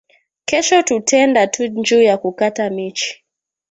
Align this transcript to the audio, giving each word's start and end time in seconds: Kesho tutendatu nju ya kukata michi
Kesho 0.45 0.81
tutendatu 0.83 1.65
nju 1.67 2.01
ya 2.01 2.17
kukata 2.17 2.69
michi 2.69 3.23